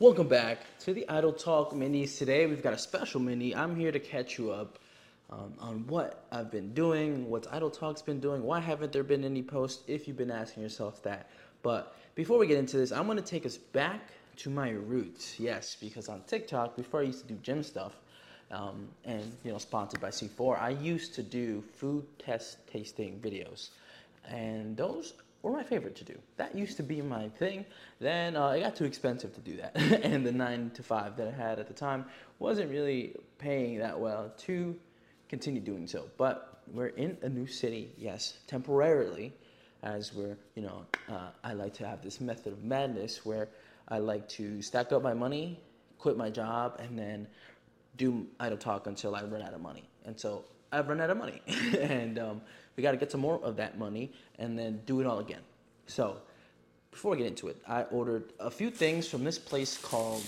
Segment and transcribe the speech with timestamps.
[0.00, 2.16] Welcome back to the Idle Talk minis.
[2.16, 3.54] Today we've got a special mini.
[3.54, 4.78] I'm here to catch you up
[5.28, 9.24] um, on what I've been doing, what Idle Talk's been doing, why haven't there been
[9.24, 11.28] any posts, if you've been asking yourself that.
[11.62, 14.00] But before we get into this, I'm to take us back
[14.38, 15.38] to my roots.
[15.38, 17.92] Yes, because on TikTok, before I used to do gym stuff,
[18.50, 23.68] um, and you know, sponsored by C4, I used to do food test tasting videos,
[24.26, 25.12] and those
[25.42, 26.18] were my favorite to do.
[26.36, 27.64] That used to be my thing.
[27.98, 29.72] Then uh, it got too expensive to do that,
[30.04, 32.04] and the nine to five that I had at the time
[32.38, 34.76] wasn't really paying that well to
[35.28, 36.06] continue doing so.
[36.18, 39.32] But we're in a new city, yes, temporarily,
[39.82, 43.48] as we're, you know, uh, I like to have this method of madness where
[43.88, 45.60] I like to stack up my money,
[45.98, 47.26] quit my job, and then
[47.96, 49.84] do idle talk until I run out of money.
[50.04, 51.42] And so I've run out of money,
[51.78, 52.40] and um,
[52.80, 55.42] we got to get some more of that money and then do it all again.
[55.86, 56.16] So
[56.90, 60.22] before I get into it, I ordered a few things from this place called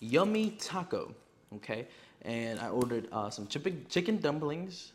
[0.00, 1.14] Yummy Taco.
[1.54, 1.86] Okay,
[2.22, 4.90] and I ordered uh, some chicken dumplings,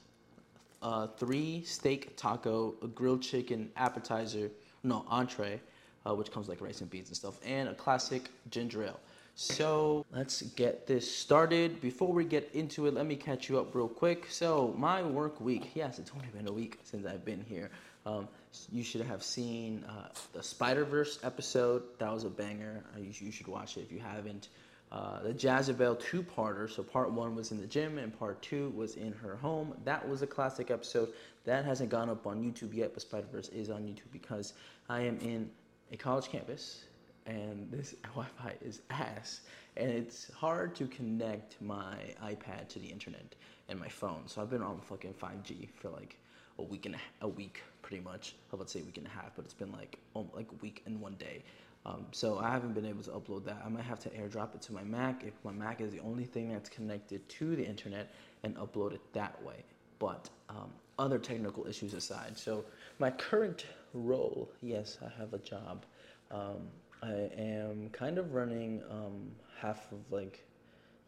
[0.82, 4.52] uh, three steak taco, a grilled chicken appetizer,
[4.84, 5.62] no entree,
[6.06, 9.00] uh, which comes like rice and beans and stuff, and a classic ginger ale.
[9.36, 11.82] So let's get this started.
[11.82, 14.28] Before we get into it, let me catch you up real quick.
[14.30, 17.72] So my work week, yes, it's only been a week since I've been here.
[18.06, 18.28] Um,
[18.72, 21.82] you should have seen uh, the Spider Verse episode.
[21.98, 22.84] That was a banger.
[22.98, 24.50] You, you, should watch it if you haven't.
[24.92, 26.70] Uh, the Jezebel two-parter.
[26.70, 29.74] So part one was in the gym, and part two was in her home.
[29.84, 31.10] That was a classic episode.
[31.46, 34.54] That hasn't gone up on YouTube yet, but Spider Verse is on YouTube because
[34.90, 35.50] I am in
[35.92, 36.84] a college campus
[37.26, 39.42] and this Wi-Fi is ass,
[39.78, 43.36] and it's hard to connect my iPad to the internet
[43.70, 44.24] and my phone.
[44.28, 46.18] So I've been on fucking 5G for like
[46.60, 48.36] a week and a, a week, pretty much.
[48.52, 50.84] I would say a week and a half, but it's been like like a week
[50.86, 51.44] and one day.
[51.86, 53.62] Um, so I haven't been able to upload that.
[53.66, 56.24] I might have to airdrop it to my Mac if my Mac is the only
[56.24, 58.14] thing that's connected to the internet
[58.44, 59.66] and upload it that way.
[60.00, 62.64] But um, other technical issues aside, so
[63.00, 65.86] my current role, yes, I have a job.
[66.32, 66.70] Um,
[67.04, 70.46] I am kind of running um, half of like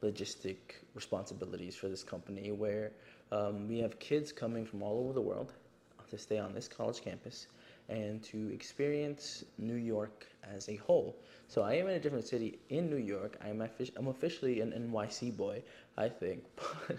[0.04, 0.58] logistic
[0.94, 2.92] responsibilities for this company where
[3.32, 5.54] um, we have kids coming from all over the world
[6.10, 7.48] to stay on this college campus
[7.88, 11.16] and to experience New York as a whole.
[11.48, 13.38] So I am in a different city in New York.
[13.42, 13.62] I'm,
[13.96, 15.64] I'm officially an NYC boy,
[15.98, 16.98] I think, but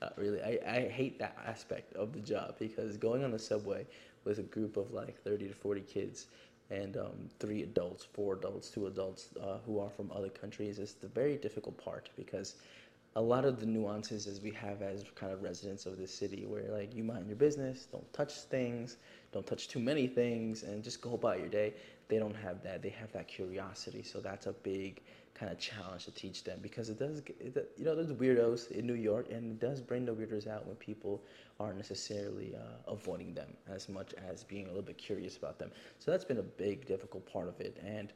[0.00, 0.42] not really.
[0.42, 3.86] I, I hate that aspect of the job because going on the subway
[4.24, 6.26] with a group of like 30 to 40 kids
[6.72, 10.78] and um, three adults, four adults, two adults uh, who are from other countries.
[10.78, 12.56] Is the very difficult part because
[13.14, 16.46] a lot of the nuances as we have as kind of residents of this city
[16.46, 18.96] where like you mind your business don't touch things
[19.32, 21.74] don't touch too many things and just go about your day
[22.12, 22.82] they don't have that.
[22.82, 24.02] They have that curiosity.
[24.02, 25.00] So that's a big
[25.32, 27.22] kind of challenge to teach them because it does
[27.78, 30.76] you know there's weirdos in new york and it does bring the weirdos out when
[30.76, 31.22] people
[31.58, 35.70] aren't necessarily uh, avoiding them as much as being a little bit curious about them.
[36.00, 37.78] So that's been a big difficult part of it.
[37.82, 38.12] And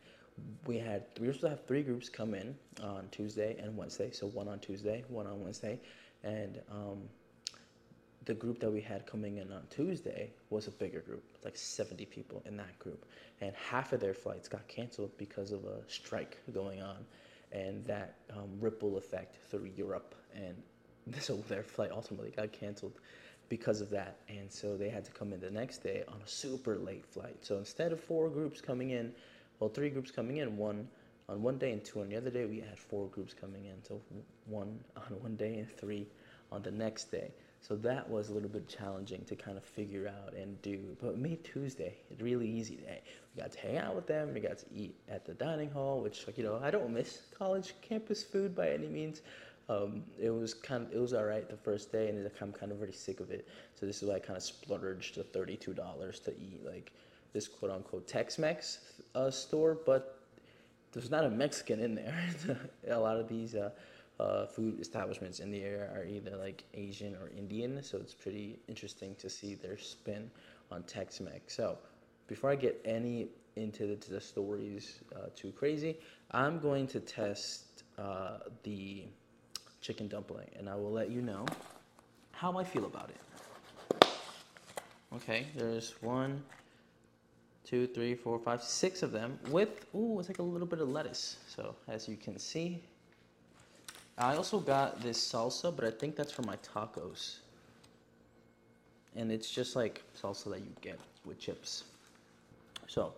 [0.66, 4.10] we had we to have three groups come in on Tuesday and Wednesday.
[4.10, 5.80] So one on Tuesday, one on Wednesday,
[6.22, 6.98] and um,
[8.26, 12.04] the group that we had coming in on Tuesday was a bigger group, like 70
[12.06, 13.06] people in that group,
[13.40, 16.98] and half of their flights got canceled because of a strike going on,
[17.52, 20.62] and that um, ripple effect through Europe, and
[21.20, 22.98] so their flight ultimately got canceled
[23.48, 26.28] because of that, and so they had to come in the next day on a
[26.28, 27.36] super late flight.
[27.42, 29.12] So instead of four groups coming in
[29.58, 30.86] well, three groups coming in, one
[31.28, 32.44] on one day and two on the other day.
[32.44, 34.00] We had four groups coming in, so
[34.46, 36.06] one on one day and three
[36.52, 37.32] on the next day.
[37.66, 40.96] So that was a little bit challenging to kind of figure out and do.
[41.02, 43.02] But made Tuesday a really easy day.
[43.34, 44.32] We got to hang out with them.
[44.32, 47.22] We got to eat at the dining hall, which like you know I don't miss
[47.36, 49.22] college campus food by any means.
[49.68, 52.70] Um, it was kind of it was all right the first day, and I'm kind
[52.70, 53.48] of already sick of it.
[53.74, 56.92] So this is why I kind of splurged the thirty two dollars to eat like
[57.32, 58.78] this quote unquote Tex-Mex
[59.16, 60.20] uh, store, but
[60.92, 62.14] there's not a Mexican in there.
[62.88, 63.70] a lot of these uh,
[64.18, 68.58] uh, food establishments in the area are either like Asian or Indian, so it's pretty
[68.68, 70.30] interesting to see their spin
[70.70, 71.54] on Tex-Mex.
[71.54, 71.78] So
[72.26, 75.96] before I get any into the, the stories uh, too crazy,
[76.30, 79.04] I'm going to test uh, the
[79.80, 81.46] chicken dumpling, and I will let you know
[82.32, 84.06] how I feel about it.
[85.14, 86.42] Okay, there's one,
[87.64, 90.88] two, three, four, five, six of them with, ooh, it's like a little bit of
[90.88, 91.36] lettuce.
[91.46, 92.82] So as you can see,
[94.18, 97.36] I also got this salsa, but I think that's for my tacos.
[99.14, 101.84] And it's just like salsa that you get with chips.
[102.86, 103.12] So,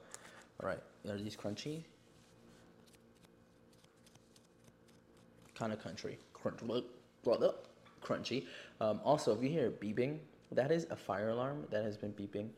[0.61, 1.83] all right, are these crunchy?
[5.59, 6.61] kind of country, crunch,
[8.03, 8.47] crunchy.
[8.81, 10.19] Um, also, if you hear beeping,
[10.53, 12.49] that is a fire alarm that has been beeping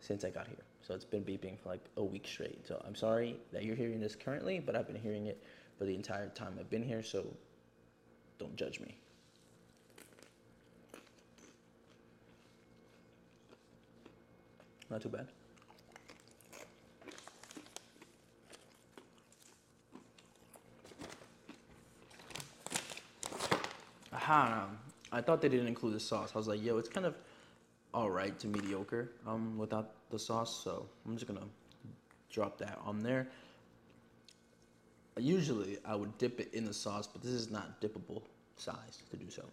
[0.00, 0.58] since I got here.
[0.82, 2.66] So it's been beeping for like a week straight.
[2.66, 5.42] So I'm sorry that you're hearing this currently, but I've been hearing it
[5.78, 7.02] for the entire time I've been here.
[7.02, 7.26] So
[8.40, 8.96] don't judge me.
[14.90, 15.26] Not too bad.
[24.12, 24.68] Aha,
[25.12, 26.32] I thought they didn't include the sauce.
[26.34, 27.14] I was like, yo, it's kind of
[27.92, 30.64] all right to mediocre um, without the sauce.
[30.64, 31.46] So I'm just gonna
[32.30, 33.28] drop that on there.
[35.20, 38.22] Usually I would dip it in the sauce, but this is not dippable
[38.56, 39.44] size to do so.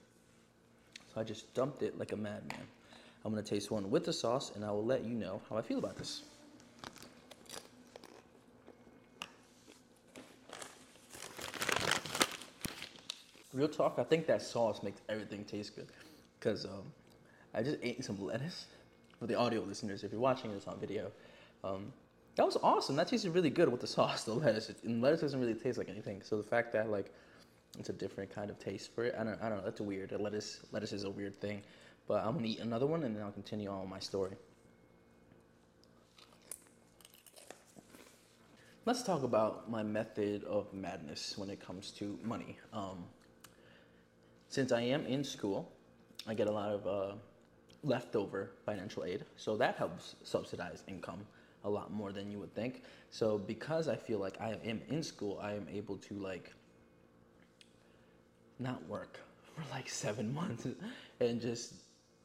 [1.13, 2.67] So I just dumped it like a madman.
[3.25, 5.61] I'm gonna taste one with the sauce and I will let you know how I
[5.61, 6.23] feel about this.
[13.53, 15.87] Real talk, I think that sauce makes everything taste good.
[16.39, 16.83] Cause um,
[17.53, 18.67] I just ate some lettuce.
[19.19, 21.11] For the audio listeners, if you're watching this on video,
[21.63, 21.91] um,
[22.37, 22.95] that was awesome.
[22.95, 24.71] That tasted really good with the sauce, the lettuce.
[24.83, 26.21] And lettuce doesn't really taste like anything.
[26.23, 27.11] So the fact that like
[27.77, 29.63] it's a different kind of taste for it, I don't, I don't know.
[29.65, 30.11] That's weird.
[30.17, 31.61] lettuce, lettuce is a weird thing.
[32.07, 34.31] But I'm gonna eat another one and then I'll continue on with my story.
[38.85, 42.57] Let's talk about my method of madness when it comes to money.
[42.71, 43.03] Um,
[44.47, 45.69] since I am in school,
[46.25, 47.15] I get a lot of uh,
[47.83, 51.25] leftover financial aid, so that helps subsidize income
[51.67, 52.83] a lot more than you would think.
[53.11, 56.53] So because I feel like I am in school, I am able to like
[58.59, 60.67] not work for like seven months
[61.19, 61.73] and just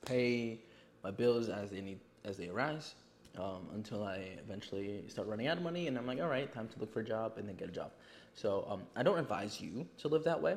[0.06, 0.58] pay
[1.04, 2.94] my bills as they need as they arise
[3.38, 6.68] um, until I eventually start running out of money, and I'm like, all right, time
[6.68, 7.90] to look for a job and then get a job.
[8.34, 10.56] So um, I don't advise you to live that way.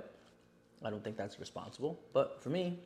[0.83, 1.99] I don't think that's responsible.
[2.13, 2.79] But for me,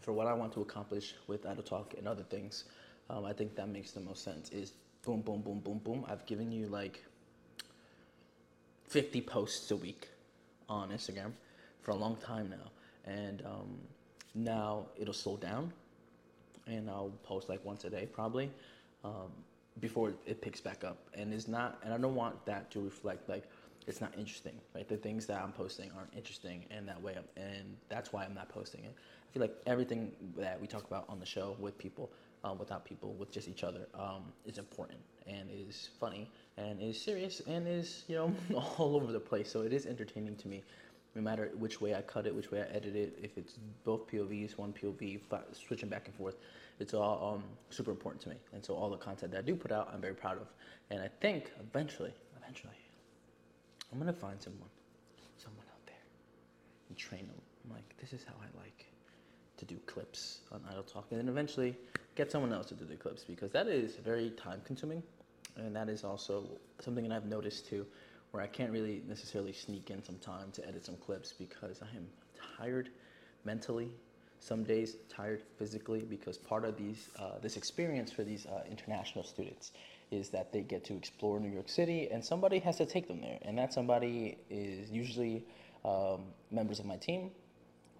[0.00, 2.64] for what I want to accomplish with Idle Talk and other things,
[3.10, 4.50] um, I think that makes the most sense.
[4.50, 4.74] Is
[5.04, 6.04] boom, boom, boom, boom, boom.
[6.08, 7.04] I've given you like
[8.88, 10.08] 50 posts a week
[10.68, 11.32] on Instagram
[11.82, 13.78] for a long time now, and um,
[14.34, 15.72] now it'll slow down,
[16.66, 18.50] and I'll post like once a day probably
[19.04, 19.30] um,
[19.80, 20.98] before it picks back up.
[21.14, 23.44] And it's not, and I don't want that to reflect like
[23.86, 24.86] it's not interesting, right?
[24.86, 28.48] The things that I'm posting aren't interesting, and that way, and that's why I'm not
[28.50, 28.94] posting it.
[28.94, 32.10] I feel like everything that we talk about on the show with people,
[32.44, 37.00] um, without people, with just each other, um, is important and is funny and is
[37.00, 38.34] serious and is you know
[38.78, 39.50] all over the place.
[39.50, 40.62] So it is entertaining to me
[41.14, 44.06] no matter which way I cut it, which way I edit it, if it's both
[44.06, 45.20] POVs, one POV,
[45.52, 46.36] switching back and forth,
[46.78, 48.36] it's all um, super important to me.
[48.52, 50.46] And so all the content that I do put out, I'm very proud of.
[50.90, 52.78] And I think eventually, eventually,
[53.90, 54.68] I'm gonna find someone,
[55.36, 56.04] someone out there,
[56.88, 57.40] and train them.
[57.64, 58.86] I'm like, this is how I like
[59.58, 61.76] to do clips on Idle Talk, and then eventually
[62.14, 65.02] get someone else to do the clips because that is very time consuming,
[65.56, 66.44] and that is also
[66.80, 67.86] something that I've noticed too
[68.30, 71.96] where I can't really necessarily sneak in some time to edit some clips because I
[71.96, 72.06] am
[72.58, 72.90] tired
[73.44, 73.90] mentally.
[74.40, 79.24] Some days tired physically because part of these uh, this experience for these uh, international
[79.24, 79.72] students
[80.10, 83.20] is that they get to explore New York City and somebody has to take them
[83.20, 85.44] there, and that somebody is usually
[85.84, 87.30] um, members of my team,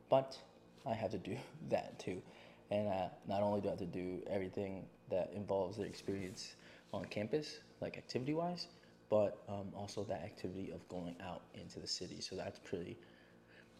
[0.08, 0.38] but
[0.86, 1.36] I have to do
[1.70, 2.22] that too.
[2.70, 6.54] And uh, not only do I have to do everything that involves their experience
[6.92, 8.68] on campus, like activity wise,
[9.08, 12.20] but um, also that activity of going out into the city.
[12.20, 12.98] So that's pretty.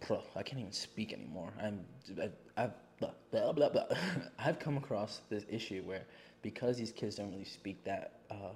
[0.01, 1.53] Pro, I can't even speak anymore.
[1.61, 1.85] I'm,
[2.23, 3.85] I, I've blah, blah, blah, blah.
[4.39, 6.05] I've come across this issue where
[6.43, 8.53] because these kids don't really speak that uh,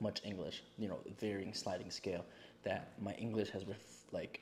[0.00, 2.24] much English, you know, varying sliding scale,
[2.62, 3.78] that my English has ref,
[4.12, 4.40] like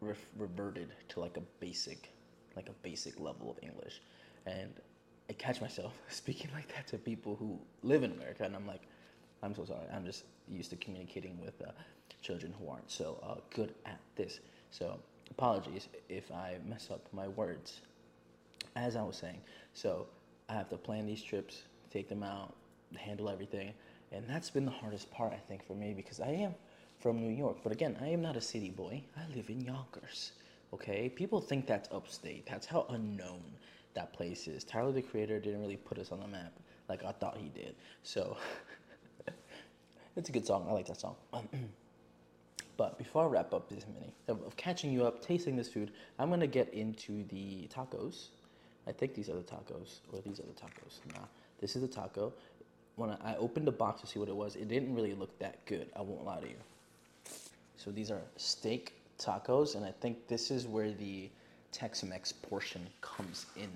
[0.00, 2.10] ref, reverted to like a basic,
[2.56, 4.00] like a basic level of English,
[4.46, 4.72] and
[5.28, 8.82] I catch myself speaking like that to people who live in America, and I'm like,
[9.42, 9.86] I'm so sorry.
[9.92, 11.70] I'm just used to communicating with uh,
[12.22, 14.40] children who aren't so uh, good at this.
[14.70, 14.98] So
[15.30, 17.80] apologies if I mess up my words.
[18.76, 19.40] As I was saying,
[19.72, 20.06] so
[20.48, 22.54] I have to plan these trips, take them out,
[22.96, 23.72] handle everything,
[24.10, 26.54] and that's been the hardest part I think for me because I am
[26.98, 29.02] from New York, but again, I am not a city boy.
[29.16, 30.32] I live in Yonkers.
[30.74, 32.46] Okay, people think that's upstate.
[32.46, 33.42] That's how unknown
[33.94, 34.64] that place is.
[34.64, 36.52] Tyler the Creator didn't really put us on the map
[36.88, 37.76] like I thought he did.
[38.02, 38.36] So
[40.16, 40.66] It's a good song.
[40.68, 41.16] I like that song.
[42.76, 46.30] but before I wrap up this mini of, catching you up, tasting this food, I'm
[46.30, 48.28] gonna get into the tacos.
[48.86, 51.00] I think these are the tacos, or these are the tacos.
[51.14, 51.24] Nah,
[51.60, 52.32] this is a taco.
[52.96, 55.64] When I opened the box to see what it was, it didn't really look that
[55.66, 55.88] good.
[55.96, 56.56] I won't lie to you.
[57.76, 61.30] So these are steak tacos, and I think this is where the
[61.72, 63.70] Tex-Mex portion comes in.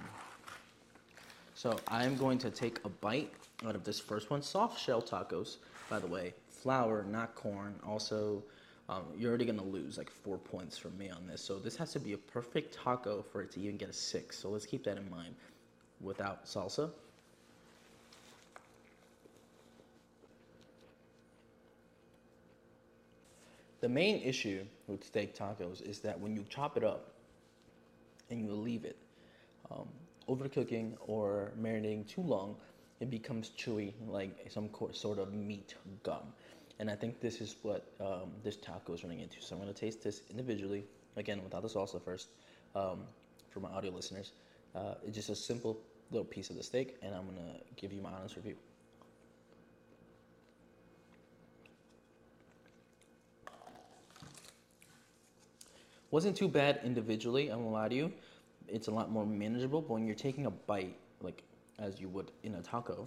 [1.55, 3.33] So I'm going to take a bite
[3.67, 4.43] out of this first one.
[4.43, 5.57] Soft shell tacos,
[5.91, 7.75] by the way, flour, not corn.
[7.87, 8.43] Also,
[8.89, 11.43] um, you're already gonna lose like four points from me on this.
[11.43, 14.39] So this has to be a perfect taco for it to even get a six.
[14.39, 15.35] So let's keep that in mind.
[16.01, 16.91] Without salsa.
[23.81, 27.13] The main issue with steak tacos is that when you chop it up
[28.31, 28.97] and you leave it,
[29.71, 29.89] um,
[30.29, 32.57] overcooking or marinating too long,
[33.01, 36.33] it becomes chewy like some sort of meat gum.
[36.81, 39.41] And I think this is what um, this taco is running into.
[39.41, 40.85] So I'm going to taste this individually,
[41.17, 42.29] again, without the salsa first,
[42.75, 43.05] um,
[43.51, 44.33] for my audio listeners.
[44.75, 45.79] Uh, it's just a simple
[46.11, 48.57] little piece of the steak, and I'm going to give you my honest review.
[56.11, 58.13] Wasn't too bad individually, I won't lie to you.
[58.67, 61.43] It's a lot more manageable, but when you're taking a bite, like
[61.79, 63.07] as you would in a taco,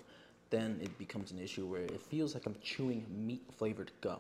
[0.52, 4.20] then it becomes an issue where it feels like I'm chewing meat flavored gum.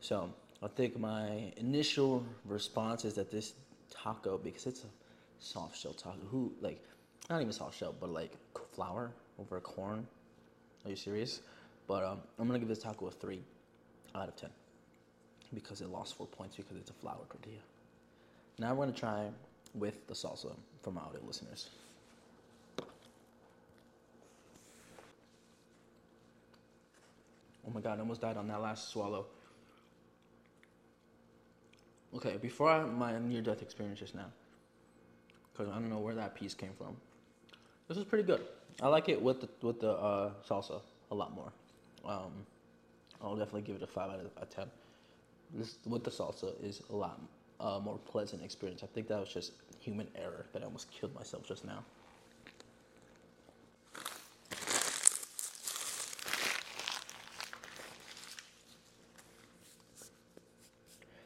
[0.00, 0.32] So
[0.62, 3.54] I think my initial response is that this
[3.90, 4.88] taco, because it's a
[5.38, 6.82] soft shell taco, who like
[7.30, 8.32] not even soft shell, but like
[8.74, 10.06] flour over corn.
[10.84, 11.40] Are you serious?
[11.86, 13.42] But um, I'm gonna give this taco a three
[14.14, 14.50] out of ten
[15.54, 17.60] because it lost four points because it's a flour tortilla.
[18.58, 19.28] Now I'm gonna try
[19.74, 21.70] with the salsa for my audio listeners.
[27.66, 29.26] Oh my god, I almost died on that last swallow.
[32.14, 34.26] Okay, before I, my near death experience just now,
[35.52, 36.96] because I don't know where that piece came from.
[37.88, 38.42] This is pretty good.
[38.80, 40.80] I like it with the with the uh, salsa
[41.10, 41.52] a lot more.
[42.04, 42.32] Um,
[43.22, 44.66] I'll definitely give it a five out of ten.
[45.54, 47.20] This with the salsa is a lot
[47.62, 48.82] uh, more pleasant experience.
[48.82, 51.84] I think that was just human error that I almost killed myself just now.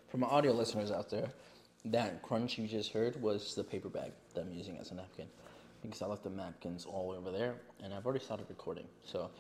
[0.09, 1.29] For my audio listeners out there,
[1.87, 5.27] that crunch you just heard was the paper bag that I'm using as a napkin.
[5.83, 8.87] Because I left the napkins all over there, and I've already started recording.
[9.05, 9.31] So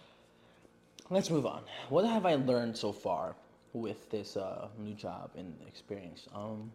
[1.10, 1.62] let's move on.
[1.88, 3.36] What have I learned so far
[3.72, 6.28] with this uh, new job and experience?
[6.34, 6.70] Um,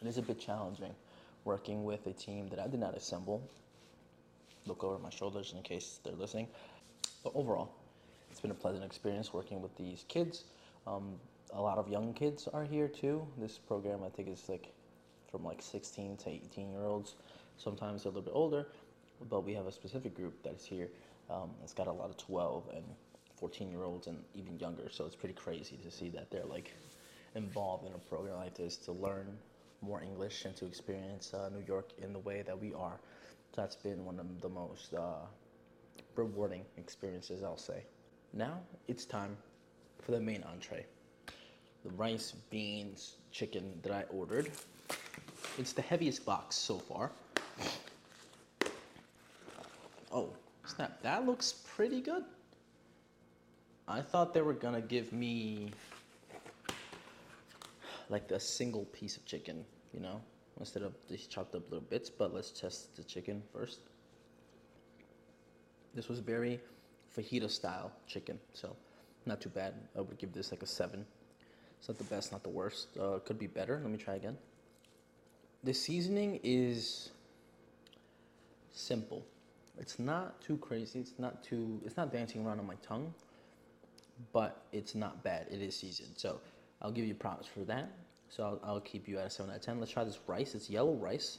[0.00, 0.94] it is a bit challenging
[1.44, 3.42] working with a team that I did not assemble.
[4.66, 6.48] Look over my shoulders in case they're listening.
[7.22, 7.70] But overall,
[8.30, 10.44] it's been a pleasant experience working with these kids.
[10.86, 11.14] Um,
[11.52, 13.26] a lot of young kids are here too.
[13.38, 14.72] This program, I think, is like
[15.30, 17.14] from like 16 to 18 year olds.
[17.56, 18.66] Sometimes a little bit older,
[19.30, 20.88] but we have a specific group that is here.
[21.30, 22.84] Um, it's got a lot of 12 and
[23.36, 24.88] 14 year olds and even younger.
[24.90, 26.72] So it's pretty crazy to see that they're like
[27.34, 29.26] involved in a program like this to learn
[29.84, 32.98] more English and to experience uh, New York in the way that we are.
[33.54, 35.26] That's been one of the most uh,
[36.16, 37.84] rewarding experiences, I'll say.
[38.32, 39.36] Now it's time
[40.00, 40.86] for the main entree
[41.84, 44.50] the rice, beans, chicken that I ordered.
[45.58, 47.12] It's the heaviest box so far.
[50.10, 50.30] Oh,
[50.64, 52.24] snap, that looks pretty good.
[53.86, 55.72] I thought they were gonna give me
[58.08, 60.20] like a single piece of chicken, you know,
[60.58, 63.80] instead of these chopped up little bits, but let's test the chicken first.
[65.94, 66.60] This was very
[67.16, 68.76] fajita style chicken, so
[69.26, 69.74] not too bad.
[69.96, 71.04] I would give this like a seven.
[71.78, 72.88] It's not the best, not the worst.
[72.98, 73.78] Uh, could be better.
[73.82, 74.36] Let me try again.
[75.62, 77.10] The seasoning is
[78.72, 79.24] simple.
[79.78, 81.00] It's not too crazy.
[81.00, 81.80] It's not too.
[81.84, 83.14] It's not dancing around on my tongue,
[84.32, 85.46] but it's not bad.
[85.50, 86.14] It is seasoned.
[86.16, 86.40] So
[86.84, 87.90] I'll give you props for that.
[88.28, 89.80] So I'll, I'll keep you at a seven out of ten.
[89.80, 90.54] Let's try this rice.
[90.54, 91.38] It's yellow rice.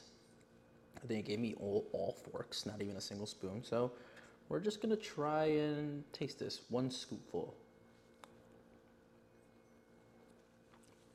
[1.04, 3.62] They gave me all, all forks, not even a single spoon.
[3.62, 3.92] So
[4.48, 6.62] we're just gonna try and taste this.
[6.68, 7.54] One scoopful.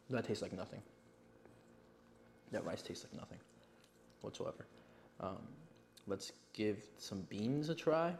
[0.10, 0.82] That tastes like nothing.
[2.52, 3.40] That rice tastes like nothing
[4.22, 4.66] whatsoever.
[5.20, 5.40] Um,
[6.08, 8.14] let's give some beans a try.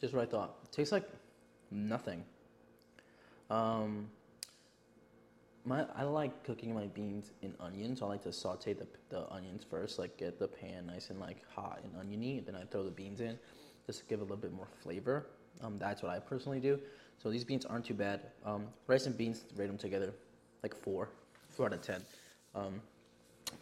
[0.00, 0.56] Just what I thought.
[0.64, 1.08] It tastes like
[1.70, 2.24] nothing.
[3.50, 4.08] Um,
[5.64, 8.02] my I like cooking my beans in onions.
[8.02, 11.38] I like to saute the, the onions first, like get the pan nice and like
[11.54, 13.38] hot and oniony, and then I throw the beans in,
[13.86, 15.26] just to give a little bit more flavor.
[15.62, 16.78] Um, that's what I personally do.
[17.18, 18.20] So these beans aren't too bad.
[18.44, 20.12] Um, rice and beans, rate them together
[20.62, 21.08] like four,
[21.50, 22.02] four out of ten.
[22.54, 22.80] Um,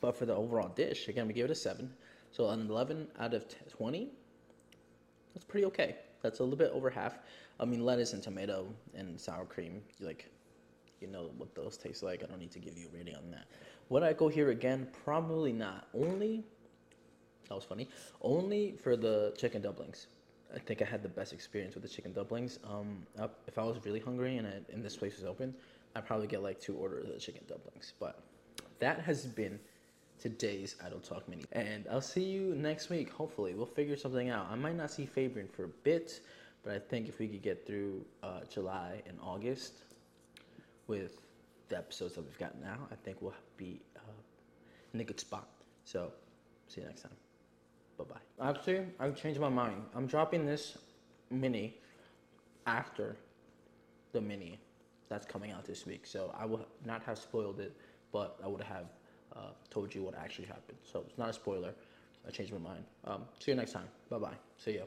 [0.00, 1.90] but for the overall dish, again, we give it a seven.
[2.34, 4.08] So an 11 out of 20,
[5.32, 5.96] that's pretty okay.
[6.25, 7.19] That's a little bit over half.
[7.61, 10.31] I mean, lettuce and tomato and sour cream, You like
[11.00, 12.23] you know what those taste like.
[12.23, 13.45] I don't need to give you a rating on that.
[13.90, 14.88] Would I go here again?
[15.04, 15.87] Probably not.
[15.93, 16.43] Only
[17.49, 17.90] that was funny.
[18.23, 20.07] Only for the chicken dumplings.
[20.54, 22.59] I think I had the best experience with the chicken dumplings.
[22.64, 23.07] Um,
[23.47, 25.54] if I was really hungry and, I, and this place was open,
[25.95, 27.93] I'd probably get like two orders of the chicken dumplings.
[28.00, 28.23] But
[28.78, 29.61] that has been
[30.21, 31.44] today's Idle Talk Mini.
[31.52, 33.11] And I'll see you next week.
[33.11, 34.47] Hopefully, we'll figure something out.
[34.50, 36.21] I might not see Fabian for a bit,
[36.62, 39.75] but I think if we could get through uh, July and August
[40.87, 41.21] with
[41.68, 44.00] the episodes that we've got now, I think we'll be uh,
[44.92, 45.49] in a good spot.
[45.85, 46.12] So,
[46.68, 47.12] see you next time.
[47.99, 48.49] Bye bye.
[48.50, 49.83] Actually, I've changed my mind.
[49.94, 50.78] I'm dropping this
[51.30, 51.76] mini
[52.66, 53.16] after
[54.12, 54.59] the mini
[55.09, 56.06] that's coming out this week.
[56.06, 57.76] So I will not have spoiled it,
[58.12, 58.87] but I would have
[59.37, 60.79] uh, told you what actually happened.
[60.85, 61.73] So it's not a spoiler.
[62.26, 62.85] I changed my mind.
[63.05, 63.88] Um, see you next time.
[64.11, 64.37] Bye bye.
[64.57, 64.85] See ya.